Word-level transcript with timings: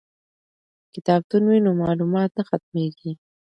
که 0.91 0.91
کتابتون 1.01 1.43
وي 1.49 1.59
نو 1.65 1.71
معلومات 1.81 2.29
نه 2.37 2.43
ختمیږي. 2.49 3.11